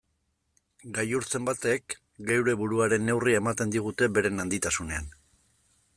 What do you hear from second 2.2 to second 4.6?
geure buruaren neurria ematen digute beren